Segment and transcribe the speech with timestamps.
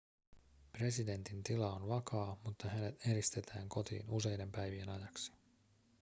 [0.71, 5.31] presidentin tila on vakaa mutta hänet eristetään kotiin useiden päivien ajaksi